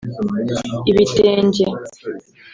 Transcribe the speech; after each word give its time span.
‘Ibitenge’ 0.89 1.65